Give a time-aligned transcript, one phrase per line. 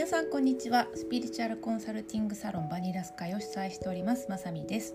[0.00, 0.88] 皆さんこんにちは。
[0.94, 4.28] スピリチュアルコンサルティングサロンバニラスカを主催しております。
[4.30, 4.94] まさみです、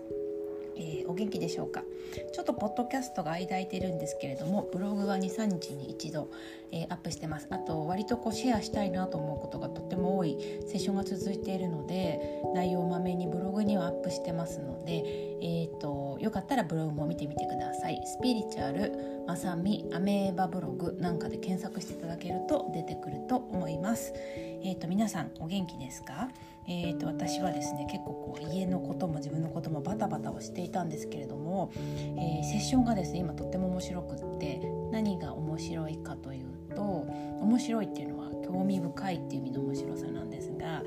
[0.76, 1.84] えー、お元気でしょうか？
[2.32, 6.28] ちょっとポッドキャストが間空いてるんですけれどもブログは23日に一度、
[6.72, 7.46] えー、アップしてます。
[7.50, 15.04] あと割とこうシェアしたいなと思うことがとっても多いセッションが続いているので内容をまめにブログにはアップしてますので
[15.42, 18.00] えーと、よかったらブログも見てみてください。
[18.06, 24.12] スピリチュアルまさみアメーバブログなんかで検索していただけると出てくると思います。
[24.14, 26.28] えーと、皆さんお元気ですか？
[26.68, 40.82] えーと、私はですね結構こう家のことも自分のこともバタバタをしていたんですけれども、えー、セッションがですね今とっても面白くって何が面白いかというと面白いっていうのは興味深いっていう意味の面白さなんですが、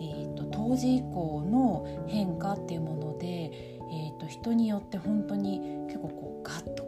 [0.00, 6.83] えー、と当時以降の変化っていうもので、えー、と人によって本当に結構こうガッと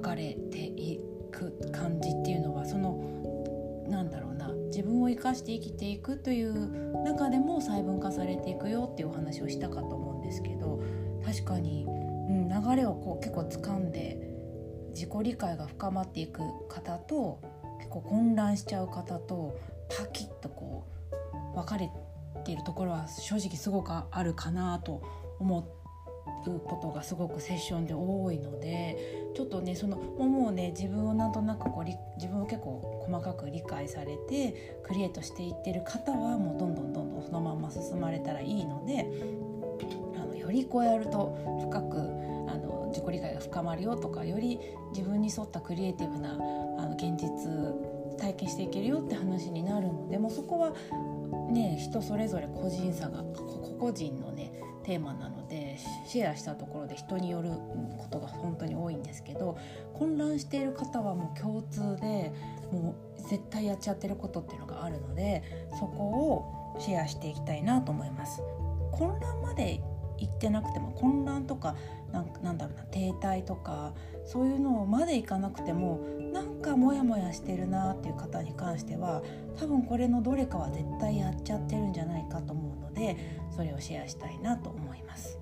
[0.00, 2.98] かれていく感じっていうのはその
[3.88, 10.82] なんだろうな自分を生かして生きていくという中でも細分化されていくよっていうお話をしたかと思うんですけど
[11.24, 14.18] 確かに、うん、流れをこう結構掴んで
[14.94, 17.40] 自己理解が深まっていく方と
[17.78, 20.86] 結構混乱しちゃう方とパキッとこ
[21.54, 21.90] う分かれ
[22.44, 25.02] ているところは正直すごくあるかなと
[25.38, 25.77] 思って
[26.46, 28.96] うことがすごくセッションで多いので
[29.34, 39.06] ちょっとねそのもうね自分をなんとなくこう自分を結構細かく理解されてクリエイトしていってる方はもうどんどんどんどんそのまま進まれたらいいので
[40.16, 41.98] あのよりこうやると深く
[42.48, 44.58] あの自己理解が深まるよとかより
[44.94, 47.28] 自分に沿ったクリエイティブなあの現実
[48.18, 50.72] 体験していけるよって話になるのでもうそこは
[51.50, 55.37] ね人それぞれ個人差が個々人のねテーマなので
[56.06, 59.56] シェアしたところで人によることが本当に多いんですけど
[59.94, 62.32] 混乱している方はもう共通で
[62.72, 65.42] もう絶対やっちゃってることっていうのがあるので
[65.78, 68.42] そこをシェアしていきたいなと思います。
[68.92, 69.80] 混乱まで
[70.18, 71.76] 行ってなくても混乱とか
[72.12, 73.92] なんだろうな停滞とか
[74.24, 76.00] そういうのまでいかなくても
[76.32, 79.22] なんかモヤモヤしてるなっていう方に関しては
[79.56, 83.16] 多分これのどれかは絶対やっちゃってるんじゃないかと思うので
[83.54, 85.37] それをシェアしたいなと思います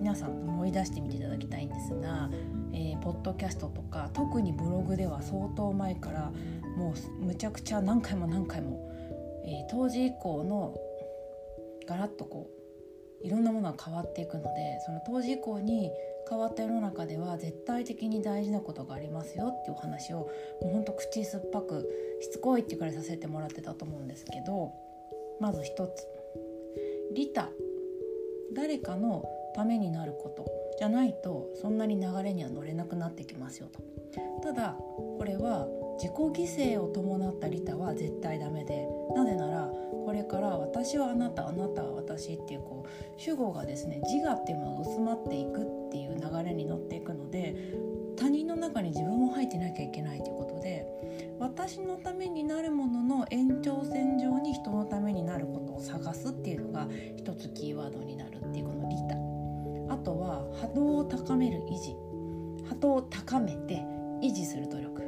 [0.00, 2.30] 皆さん思い出してみていただきたいんですが、
[2.72, 6.32] えー、ポッドキャストとか特にブログでは相当前から
[6.76, 8.90] もうむちゃくちゃ何回も何回も、
[9.44, 10.76] えー、当時以降の
[11.86, 12.50] ガラッとこ
[13.22, 14.48] ういろんなものが変わっていくので
[14.86, 15.90] その当時以降に
[16.28, 20.30] 変わった世の中では絶対的に大事なことがありますよっていうお話をも
[20.64, 21.88] うほんと口酸っぱく
[22.20, 24.72] しつこいってくらいさせてもらってたと思うんですけど
[25.40, 26.06] まず一つ。
[27.14, 27.48] 利他
[28.52, 30.46] 誰かのためになること。
[30.78, 33.80] じゃないとそんなに流れには乗れなくなってきますよと。
[34.42, 34.76] ただ
[35.18, 35.66] これは
[36.00, 39.68] 自己犠牲を伴った利他は絶対ダメでなぜなら
[40.04, 47.74] これから私はあなたあなたは私っていうこう主語がですね自我っていうものが薄まっていくっていう流れに乗っていくので
[48.16, 50.86] 他人の中に自分も入ってなきゃいけないということで
[51.38, 59.27] 私のためになるものの延長線上に人のためになることを探すっていうのが一つキーワードになるっていうこの利他。
[59.98, 61.96] とは波動を高める維持。
[62.68, 63.82] 波動を高めて
[64.22, 64.98] 維持する努力。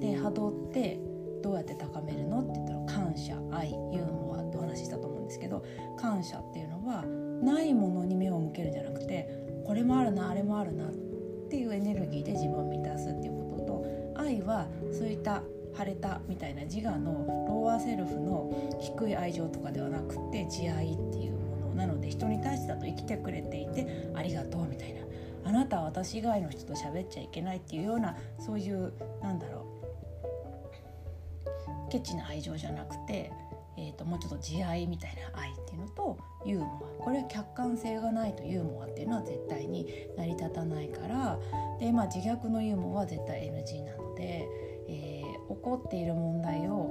[0.00, 0.98] で波動って
[1.42, 5.64] どうやって高めるのって言ったら感謝愛ユーモアってお話ししたと思うんですけど
[5.98, 7.04] 感謝っていうのは
[7.42, 9.28] ないものに目を向けるんじゃなくて
[9.64, 10.90] これもあるなあれもあるなっ
[11.50, 15.42] ていうエネルギーで自分を満たすっていうことと愛はそういった
[15.74, 21.37] 腫れたみたいな自我の lower self の低い愛情とかではなくて慈愛っていう
[21.78, 24.98] なので人に対してだと生きてくれていてありがとうみたいな。
[25.44, 29.78] あなたは私以外の人と喋っちゃいけないっていうようなそういうなんだろう
[31.90, 33.32] ケチな愛情じゃなくて、
[33.78, 37.02] えーと、もうちょっと慈愛みたいな愛っていうのとユーモア。
[37.02, 39.86] これは客観性がないとユーモアっていうのは絶対に
[40.18, 41.38] 成り立たないから。
[41.80, 44.46] で、まあ、自虐のユーモアは絶対 NG なので、
[44.88, 46.90] えー、起こっている問題を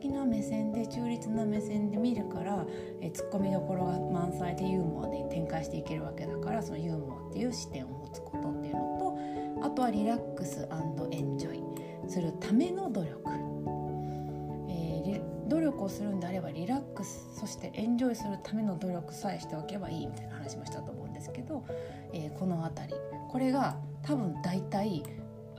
[0.00, 2.64] 的な目線で中立な目線で見るから、
[3.00, 8.80] え、ツッコミどころが満載でユーモアで展開していけるわけだからそのユーモアっていう視点を持つことっていうの
[9.60, 10.68] とあとはリラックス
[11.10, 11.62] エンジョイ。
[12.08, 13.20] するための努力。
[14.70, 21.64] え努力をするんであればリラックスそしてエンジョイするための努力さえしておけばいいみたいな話もしたと思うんですけど、
[22.12, 22.94] えー、この辺り。
[23.28, 25.02] これが多分大体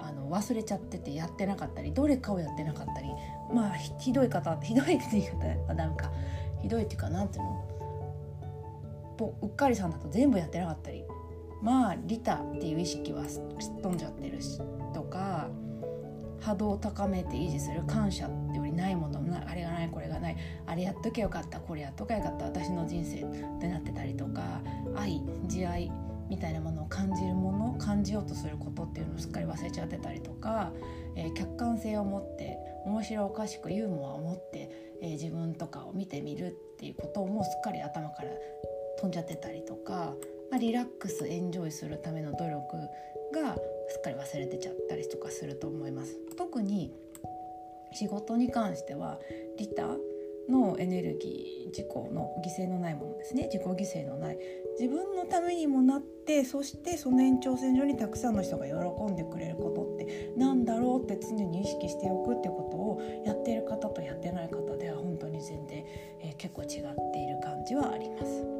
[0.10, 3.10] あの忘れちゃっててやってなかったりどれかをやってなかったり
[3.54, 6.12] まあひどい方ひどいって言い方はダメか
[6.62, 7.66] ひどいっていうかなんていうの？
[9.42, 11.04] うっかりさんだと全部やってなかったり。
[11.62, 14.62] まあ利他っていう意識はすっ飛んじゃってるし
[14.94, 15.50] とか
[16.40, 20.38] 波動を高めて維持する感謝ってよりないものなあれがないこれがない。
[20.66, 24.62] あれやっときゃよかったこれやっときゃよかった私の人生ってなってたりとか
[24.96, 25.92] 愛慈愛
[26.30, 30.72] みたいなものを感じるもの感じようとすることっていうのをすっかり忘れちゃってたりとか、
[31.16, 34.70] えー、客観性を持って面白おかしくユーモアを持って、
[35.02, 38.30] えー、自分とかを見てみるっていうことをもうすっかり頭から
[39.00, 40.14] 飛んじゃってたりとか、
[40.52, 42.78] まあ、リラックスエンジョイするための努力
[43.34, 43.56] が
[43.90, 46.16] すっかり忘れてちゃったりとかすると思います。
[46.38, 46.94] 特に
[47.94, 49.20] 仕事に関しては
[49.58, 49.88] 利他
[50.50, 54.40] のエネルギー自己の犠牲のないものですね自己犠牲のない
[54.80, 65.86] 自分のためにもなってそしてその延長線上にたくさんの人が喜んでくれることってなんだろうって常に意識しておくってことをやっている方とやってない方では本当に全然、
[66.22, 66.80] えー、結構違って
[67.24, 68.60] いる感じはあります。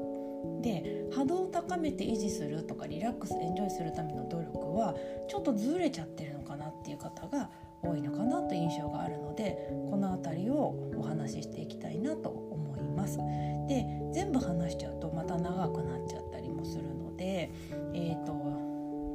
[0.62, 4.96] で波動を高めて維持するとかリラックスエンジョイするための努力は
[5.28, 7.50] ちょっとずれちゃってるのかなっていう方が
[7.82, 13.18] 多いのかなという印象があるのでこの辺りをお話ししていきたいなと思います。
[13.68, 17.52] で全部話しちゃうとまた長くなっちゃったりもするので、
[17.94, 18.34] えーと、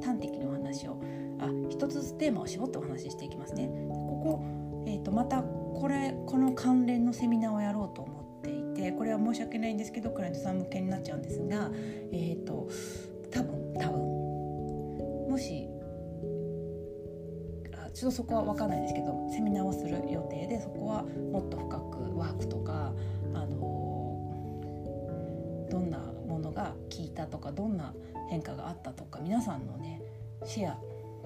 [0.01, 0.97] 端的にお話を
[1.39, 3.67] あ一つずつテーマを絞ってお話ししていきますね。
[3.89, 4.43] ここ、
[4.87, 11.69] えーと、またこれこの関連のセミナーをやろうと思っていてこれは申し訳ないんですけどクライアントさん向けになっちゃうんですが、
[12.11, 12.69] えーと
[13.31, 15.67] 多分多分もし
[17.95, 22.91] ちょっとそこは分かんないですけどセミナーをする予定でそこはもっと深くワークとか
[23.33, 23.69] あの
[25.71, 27.93] どんなものが効いたとかどんな
[28.29, 30.01] 変化があったとか皆さんのね
[30.43, 30.79] シェア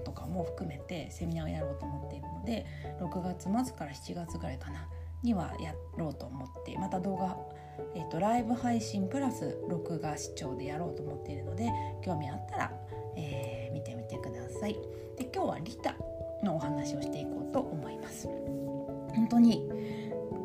[0.04, 2.68] とかも含めてセミナーをやろうと思っているので
[3.02, 4.88] 6月末から7月ぐらいかな
[5.24, 7.36] にはやろうと思ってまた動画、
[7.96, 11.68] えーと、ライブ配信プラス録画視聴でやろうと思っているので
[12.04, 12.72] 興味あったら、
[13.18, 14.76] えー、見てみてください。
[15.18, 15.96] で今日はリタ
[16.44, 18.28] のお話をしていこうと思います。
[19.16, 19.70] 本当に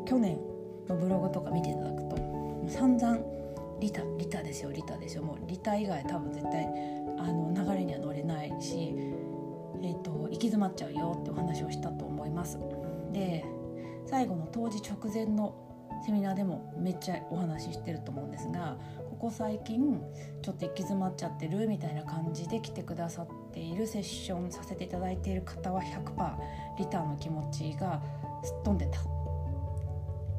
[0.05, 0.37] 去年
[0.87, 2.15] のブログとか見ていただくと
[2.67, 3.19] 散々
[3.79, 5.23] リタリタですよリタですよ。
[5.23, 6.65] もうリタ以外多分絶対
[7.17, 8.93] あの流れには乗れないし、
[9.81, 12.59] えーと、行き詰まっちゃうよってお話をしたと思います。
[13.11, 13.45] で
[14.05, 15.55] 最後の当時直前の
[16.05, 18.77] セミナーでもめっちゃお話ししてると思うんですが
[19.09, 20.01] ここ最近
[20.41, 26.35] ちょっと行き詰まっちゃってるみたいな感じで来てくださっているセッションさせていただいている方は100%
[26.77, 28.01] リターの気持ちが
[28.43, 28.99] すっ飛んでた。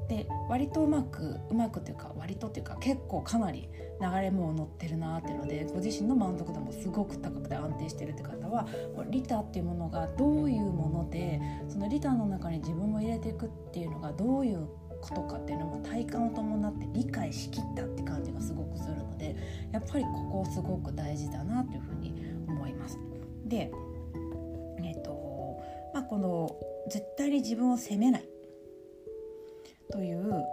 [0.08, 3.68] で割とうまくうまくというか割とっていうか結構かなり
[4.00, 8.68] 流れも乗ってるなっていうのでご自身の満足度もすごく高くて安定してるって方は
[9.10, 14.68] リターっていうものがどういうものでそのリターの中に自分も入れていくっていうのがどういう
[15.00, 19.36] ことかっていうのも体感を伴って理解しきったって感じがすごくするので
[19.72, 22.15] やっぱりここすごく大事だなというふうに
[22.66, 22.98] 思います。
[23.44, 23.70] で
[24.82, 25.62] えっ、と
[25.94, 26.56] まあこの
[26.90, 28.28] 絶対に自分を責めない
[29.92, 30.44] という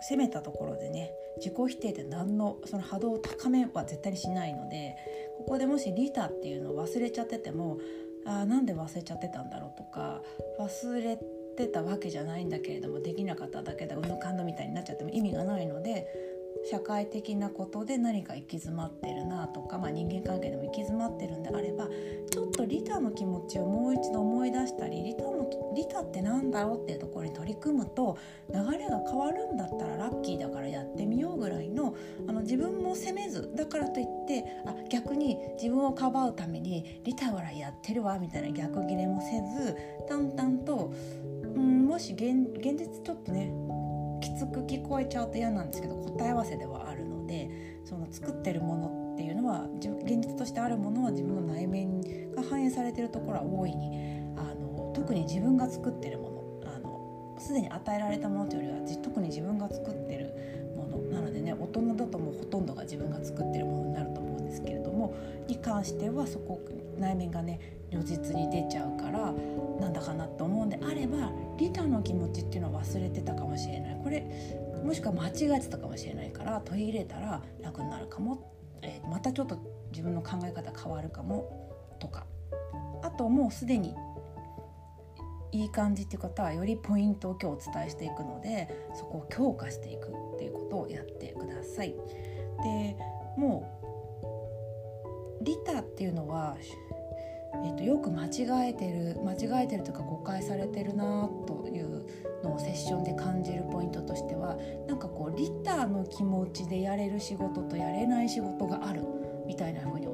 [0.00, 4.96] 責めたところでね自己否定で何のその波動を高めは絶対にしないので
[5.38, 7.78] ここでもしリタっていうのを忘れちゃってても
[8.24, 10.20] あなんで忘れちゃってたんだろうとか
[10.58, 11.18] 忘れ
[11.56, 16.06] てたわけじゃないんだけれどもできなかっただけだうぬかんのみたいになっちゃっても意味がないので
[16.68, 21.86] 社会的なことで何か行き詰まってるなとか、まあ、人間関係でも行き詰まってるんであれば
[22.30, 28.18] ちょっとリタの気持ちをもう一度思い出したりリタのリタって何だろうっていうところに取り組むと
[28.52, 31.94] 流れが変わるんだったらラッキーだからやってみようぐらいの
[32.26, 39.76] あの自分も責めずだからといってあ逆に自分をかばうためにリタぐらいやってるわみたいな逆ギレもせず
[40.08, 40.92] 淡々と
[41.42, 43.52] うんもし現現実ちょっとね
[44.20, 52.00] きつく聞こえちゃうと嫌なんですけど答え合わせではあるのでその作ってるものっていうのは現実としてあるものは自分の内面
[52.34, 53.96] が反映されてるところは大いに
[54.36, 56.30] あの特に自分が作ってるも
[56.62, 60.32] のあのすでに与えられたものというよりは特に自分が作ってる
[60.76, 65.14] ものなのでね大人だともうほとんどが自分が作ってるものになると思うんですけれども
[65.46, 66.60] に関してはそこ
[66.98, 69.32] 内面がね如実に出ちゃうから
[69.80, 74.00] なんだかなと思うんであればリタの気持ちっていうのは忘れてたかもしれない。
[74.02, 74.26] これ
[74.84, 79.58] もしくは間違えてたかもしれないから取り入れたら楽になるかも、えー、またちょっと
[79.90, 81.96] 自分の考え方変わるかも。
[81.98, 82.26] とか。
[83.02, 83.94] あともうすでに
[85.52, 91.94] いい感じっていう方はよりポイントを今日お伝えしていくのでそこを強化していくっていうことをやってください。
[92.62, 92.96] で
[93.36, 93.72] も
[95.40, 96.56] うリタっていうのは
[97.54, 102.06] えーと、よく間違えてる間違えてるとか誤解されてるなという
[102.42, 109.02] のをセッションで感じるポイントとしてはなんかこうリターの気持ちでやれる仕事とやれない仕事がある
[109.46, 110.06] みたいなふうに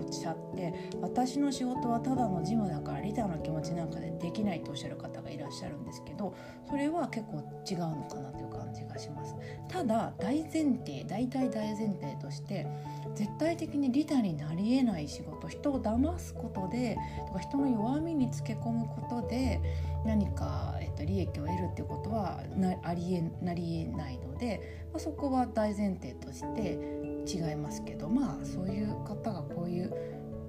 [0.00, 6.34] おっしゃって私の仕事はただの事務だからリタの気持ちなんかでできないとおっしゃる方がいらっしゃるんですけど
[6.68, 7.38] それは結構
[7.68, 9.34] 違うのかなという感じがします。
[9.68, 12.66] ただ大前提大体大前提として
[13.14, 19.60] 絶対的にリタになりえない仕事人を騙すことでとか人の弱みにつけ込むことで
[20.04, 26.78] 何か、えっと、利益を得るっていうことはなありえなりえないので、まあ、そこは大前提として
[27.26, 29.92] 違いますけどまあそういう方がこういう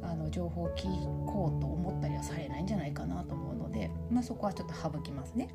[0.01, 0.87] あの情報を聞
[1.25, 5.49] こうと思ったりはされないんじゃないかなと思うので、まあ、そこはちょっと省きますね。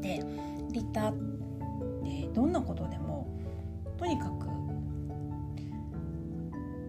[0.00, 0.22] で
[0.70, 1.14] リタっ
[2.04, 3.26] てどんなことでも
[3.98, 4.46] とにかく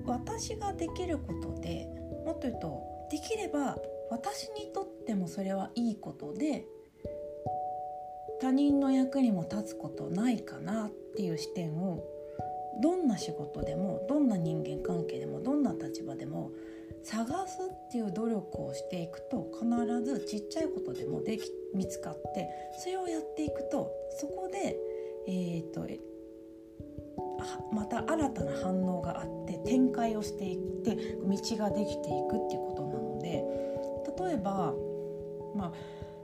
[0.05, 1.87] 私ができることで
[2.25, 3.77] もっと言うとできれば
[4.09, 6.65] 私にとっててもそれはいいことで
[8.39, 12.03] 他人の役にも立つことないかなっていう視点を
[12.81, 16.51] どんな仕事でもどんな人間関係でもどんな立場でも
[17.03, 22.49] 探すっていう努力をしていくと必ずちっちゃいことでもでき見つかって
[22.79, 24.75] それをやっていくとそこで、
[25.27, 25.87] えーと、
[27.73, 33.43] また新たな反応があって展開をしていって道ができていくっていうことなので
[34.27, 34.73] 例えば
[35.57, 35.71] まあ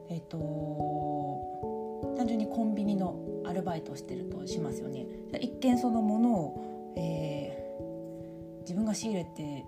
[0.10, 5.06] えっ、ー、と単純にコンビニのアルバイトをしてるとしますよね。
[5.40, 9.66] 一見そのものを、えー、自分が仕入れて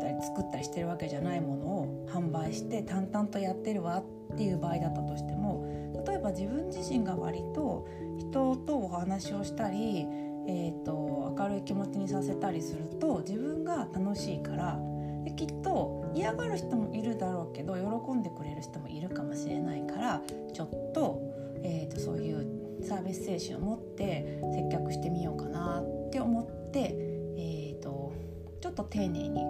[0.00, 5.64] たり作ったりしてるわけじゃないものを販売して淡々とやってるわっていう場合だったとしても
[6.06, 7.86] 例えば自分自身が割と
[8.18, 10.06] 人とお話をしたり、
[10.46, 14.78] えーと、明るい気持ちにさせたりすると自分が楽しいから
[15.24, 21.20] できっと嫌がる人もいるだろうけど喜んでくれる人もいるかもしれないからちょっと,、
[21.62, 26.94] えーと、そういうサービス精神を持って接客してみようかなって思って、
[27.36, 28.12] えーと
[28.60, 29.42] ちょっと丁寧に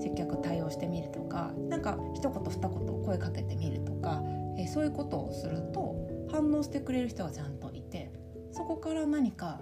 [0.00, 4.22] 接客対応してみるとか何か一言二言声かけてみるとか、
[4.56, 5.96] えー、そういうことをすると
[6.30, 8.12] 反応してくれる人がちゃんといて
[8.52, 9.60] そこから何か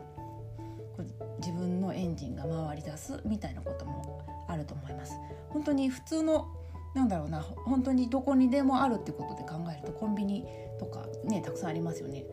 [1.38, 4.15] 自分のエンジンが回り出すみたいなことも
[4.56, 5.14] あると思います。
[5.50, 6.48] 本当に普通の
[6.94, 10.46] なんだろうな本当にどこにでもあるってことで考えるとコンビニ
[10.78, 12.24] とかねたくさんありますよね。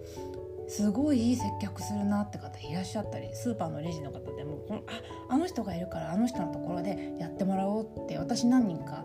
[0.69, 4.65] すごいいい接客するなって方いらっしゃったりスーパーのレジの方でも
[5.27, 9.03] ああの人がいるからあの人のところでやってもらおうって私何人か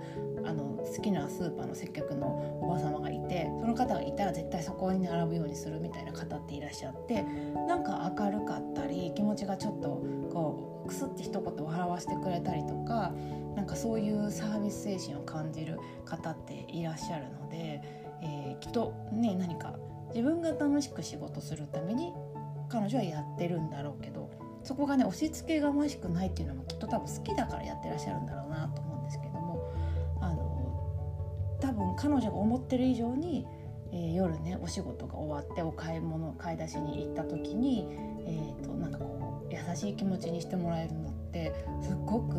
[0.48, 2.26] あの好きなスーパーの接客の
[2.62, 7.22] おば様がいてその方がいたら絶対そこに並ぶようにするみたいな方っていらっしゃって
[7.66, 9.88] なんか明るかったり気持ちがちょっと
[10.32, 13.12] こうクスって一言笑わせてくれたりとか
[13.56, 17.82] なんかそういうサービス精神を感じる方っていらっしゃるので、
[18.22, 19.74] えー、きっとね何か
[20.14, 22.14] 自分が楽しく仕事するために
[22.70, 24.30] 彼女はやってるんだろうけど
[24.62, 28.87] そこがね押し付けがましくないっていうのもきっと多分好きだからやってらっしゃるんだろうなと
[31.78, 33.46] 分彼女が思ってる以上に、
[33.92, 37.86] えー、夜ねお仕事が終わってお買い物買い出しに行った時に、
[38.26, 42.36] えーと、なんかこう優しい気持ちにしてもらえるのってすっごく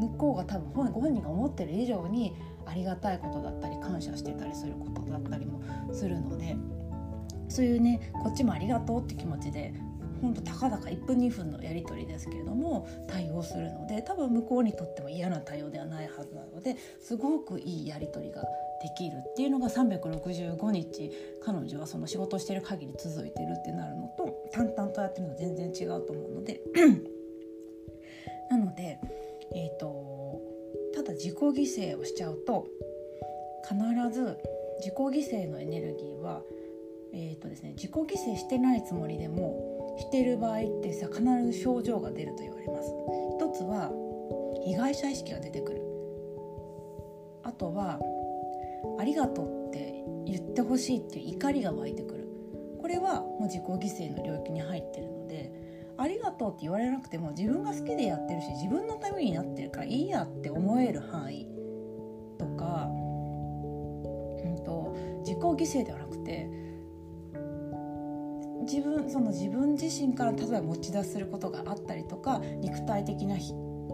[0.00, 2.34] 向こうが多分ご本人が思ってる以上に
[2.66, 6.56] ありがたいことだったり感謝してたりすることだったりもするので
[7.48, 9.74] そういうねこっちもありがとうって気持ちで
[10.20, 18.42] ほんとたかだか1分2分のやり取りですけれども対応するので多分向こうにとっても嫌な対応ではないはずなのですごくいいやり取りが
[18.82, 21.12] できるっていうのが365日
[21.42, 26.60] 彼女はその仕事してる限り続いてるってなるのと淡々とやってるのは全然違うと思うので
[28.50, 28.98] なので
[29.54, 30.40] えっ、ー、と
[30.94, 32.66] ただ自己犠牲をしちゃうと
[33.68, 33.78] 必
[34.12, 34.38] ず
[34.80, 36.42] 自己犠牲のエネルギーは、
[37.12, 42.90] えーとですね、自己犠牲してないつもりでもしてる場合ってさ必ず症状が出ると言われます。
[43.36, 43.90] 一つは
[44.64, 45.82] 被害者意識が出てくる
[47.60, 48.00] あとは
[48.98, 52.26] 「ありがとう」って言ってほしいっていう怒りが湧いてくる。
[52.80, 55.52] これはもう自己犠牲の領域に入ってるので
[55.98, 61.46] ありがとうって言われなくても自分が好きでやってるし自分のためになってるからいいやって思える範囲
[62.38, 66.48] とか、うんと、自己犠牲ではなくて
[68.62, 73.36] 自分その自分自身から例えば持ち出することがあったりとか肉体的な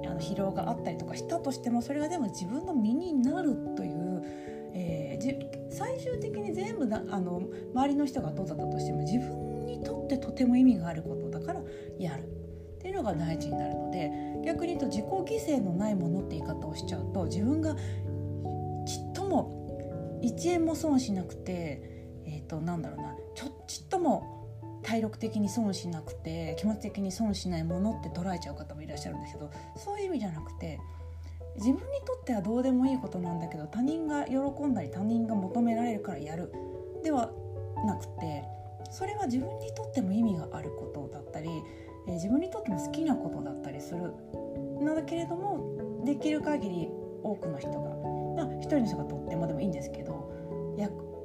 [0.07, 4.23] あの疲労があったりとかしたとしてもそれがでも自分の身になるという、
[4.75, 7.43] えー、最終的に全部なあの
[7.75, 11.61] 周りの人がどうだったとしても自分にとってとても意味があることだから
[11.99, 14.11] やるっていうのが大事になるので
[14.45, 21.83] 逆に言うと自己犠牲のないものって言い方をしちゃうと自分がちっとも1円も損しなくて、
[22.25, 24.36] えー、となんだろうなちょっちっとも
[24.87, 30.79] 体力的に損しなくて気持ち的に損しないものって捉えちゃう方もいらっしゃるんですけどそういう意味じゃなくて
[31.57, 36.53] 自分にとってはどうでもいいことなんだけど他人が喜んだり他人が求められるからやる。
[37.03, 37.31] では
[37.85, 38.45] なくて
[38.91, 41.49] それは自分にとっても意味があることだったり、
[42.07, 44.13] えー、自分にとっても好きなことだったりする。
[44.81, 46.89] なんだけれどもできる限り
[47.23, 50.06] 多くの人が、まあ、一人の人がとってもでもいいんですけど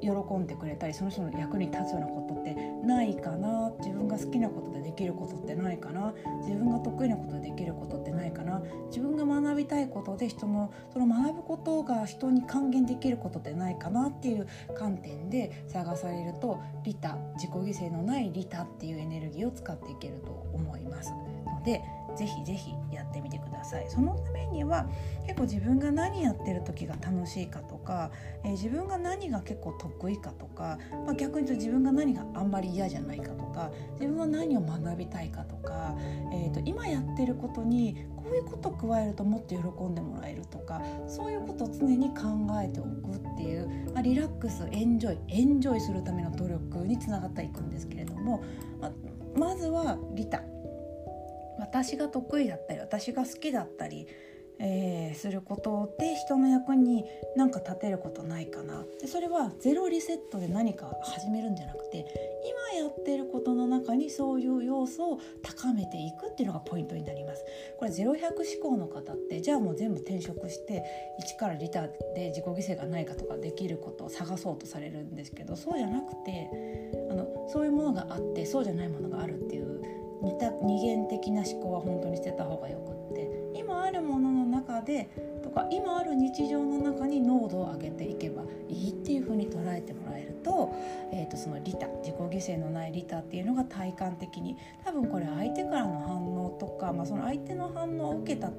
[0.02, 2.54] 喜んでくれたりその人の役に立つようなことって
[2.84, 3.72] ないかな。
[3.78, 6.12] 自分が好きなことでできることってないかな。
[6.40, 8.62] 自分が得意なことでできることってないかな。
[8.88, 21.80] 自分が学びたいことで人のその学ぶことが人に還元できることってないかなっていう観点で探されると利他自己犠牲のない利他っていうエネルギーを使っていけると思いますので
[22.16, 23.86] ぜひぜひやってみてください。
[23.88, 24.86] そのためには
[25.22, 28.10] 結構自分が何やってる時が楽しいかとか、
[28.44, 35.96] えー、自分が何が結構得意かとか、まあ、逆に言うと自分が何があんまり嫌じゃないかとか自分は何を学びたいかとか、
[36.32, 42.24] えー、と今やってることにこういうことを加えるともっと喜んでもらえるとかそういうことを常に考
[42.62, 48.42] えておくっていう、まあ、リラックスエンジョイエンジョイするための努力につながっていくんですけれども、
[48.80, 48.92] まあ、
[49.36, 50.42] まずは利他
[51.58, 54.06] 私が得意だったり私が好きだったり、
[54.64, 57.04] えー、することで人の役に
[57.36, 58.84] 何か立てることないかな。
[59.00, 62.06] でそれはゼロリセットで何か始めるんじゃなくて
[62.76, 67.44] 今やってることの中にそういう要素を高めていくっていうのがポイントになります。
[67.76, 70.84] これ0100思考の方ってじゃあもう全部転職して
[71.18, 76.48] 一からリターで自己犠牲がないかとかできることを探そうとされるんですけどそうじゃなくて
[77.10, 79.82] あのそういうものがあってそうじゃないものがあるっていう
[80.22, 83.01] 二二元的な思考は本当に捨てた方がよくて。
[84.62, 85.08] 中で
[85.42, 90.72] とか今ある日常の中に濃度を上げていけばいいっていうふうに捉えてもらえると,、
[91.12, 98.50] えー、とその利他自己犠牲のない利他っていうのが体感的に多分これ相手からの反応とか、まあ、その相手の反応を受けた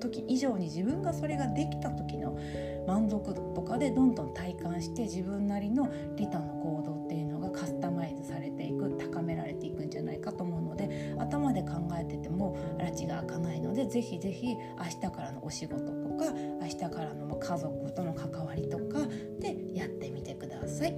[0.00, 2.38] 時以上に自分がそれができた時の
[2.86, 13.45] 満足度とかでどんどん体感して自分なりの利他の行動っていうのがカスタマイズされていく高められていくんじゃないかと思うので頭で考えてても拉致が開かない
[13.86, 18.98] でぜひぜひ明日からのお仕事とか明日からの家族との関わりとか
[19.40, 20.90] でやってみてください。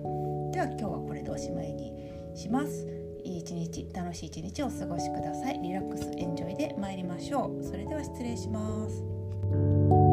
[0.52, 1.92] では今日はこれでおしまいに
[2.34, 2.86] します。
[3.24, 10.07] いい一日楽しい一日をお過ごしくださいリラックスエンジョイで参りましょうそれでは失礼します